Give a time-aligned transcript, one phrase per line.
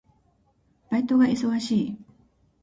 [0.89, 1.97] バイトが忙しい。